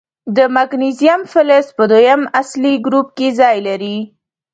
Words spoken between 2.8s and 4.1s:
ګروپ کې ځای لري.